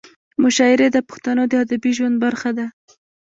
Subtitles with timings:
[0.43, 2.65] مشاعرې د پښتنو د ادبي ژوند برخه ده.